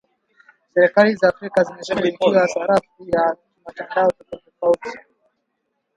Serikali 0.73 1.15
za 1.15 1.27
Afrika 1.29 1.63
zimeshughulikia 1.63 2.47
sarafu 2.47 3.09
ya 3.09 3.35
kimtandao 3.65 4.11
tofauti 4.17 4.41
tofauti 4.51 4.99